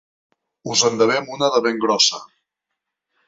Us 0.75 0.81
en 0.89 0.97
devem 1.01 1.29
una 1.37 1.51
de 1.55 1.61
ben 1.67 1.77
grossa! 1.85 2.21